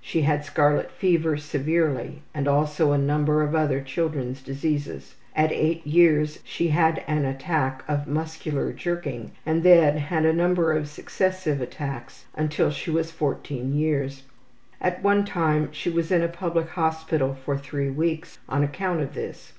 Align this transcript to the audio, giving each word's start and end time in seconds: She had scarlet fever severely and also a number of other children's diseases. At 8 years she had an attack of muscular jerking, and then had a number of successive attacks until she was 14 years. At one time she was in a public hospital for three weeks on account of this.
She 0.00 0.22
had 0.22 0.42
scarlet 0.42 0.90
fever 0.90 1.36
severely 1.36 2.22
and 2.32 2.48
also 2.48 2.92
a 2.92 2.96
number 2.96 3.42
of 3.42 3.54
other 3.54 3.82
children's 3.82 4.40
diseases. 4.40 5.16
At 5.36 5.52
8 5.52 5.86
years 5.86 6.38
she 6.44 6.68
had 6.68 7.04
an 7.06 7.26
attack 7.26 7.84
of 7.86 8.06
muscular 8.08 8.72
jerking, 8.72 9.32
and 9.44 9.62
then 9.62 9.98
had 9.98 10.24
a 10.24 10.32
number 10.32 10.72
of 10.72 10.88
successive 10.88 11.60
attacks 11.60 12.24
until 12.34 12.70
she 12.70 12.90
was 12.90 13.10
14 13.10 13.74
years. 13.74 14.22
At 14.80 15.02
one 15.02 15.26
time 15.26 15.68
she 15.72 15.90
was 15.90 16.10
in 16.10 16.22
a 16.22 16.26
public 16.28 16.70
hospital 16.70 17.34
for 17.44 17.58
three 17.58 17.90
weeks 17.90 18.38
on 18.48 18.64
account 18.64 19.02
of 19.02 19.12
this. 19.12 19.50